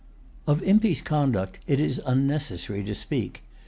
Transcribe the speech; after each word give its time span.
Of 0.47 0.63
Impey's 0.63 0.99
conduct 0.99 1.59
it 1.67 1.79
is 1.79 2.01
unnecessary 2.07 2.83
to 2.85 2.95
speak. 2.95 3.43